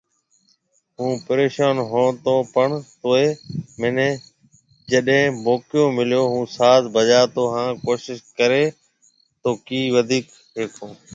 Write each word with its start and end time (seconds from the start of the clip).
هُون 0.97 1.11
پريشون 1.27 1.75
هوتو 1.89 2.35
پڻ 2.53 2.69
توئي 3.01 3.27
منهي 3.81 4.09
جڏي 4.91 5.19
موقعو 5.45 5.87
ملتو 5.97 6.23
هو 6.31 6.39
ساز 6.57 6.83
بجاتو 6.95 7.43
هان 7.53 7.69
ڪوشش 7.85 8.17
ڪرتو 8.37 9.51
ڪي 9.67 9.81
وڌيڪ 9.95 10.25
ۿيکون 10.57 10.89